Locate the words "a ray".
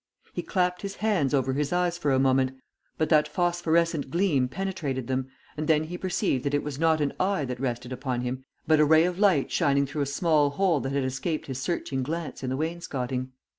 8.79-9.03